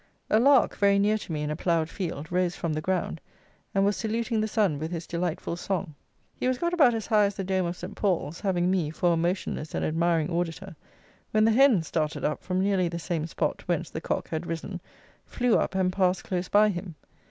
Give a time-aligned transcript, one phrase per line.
[0.31, 3.21] A lark, very near to me in a ploughed field, rose from the ground,
[3.75, 5.93] and was saluting the sun with his delightful song.
[6.33, 7.95] He was got about as high as the dome of St.
[7.95, 10.75] Paul's, having me for a motionless and admiring auditor,
[11.29, 14.81] when the hen started up from nearly the same spot whence the cock had risen,
[15.23, 16.95] flew up and passed close by him.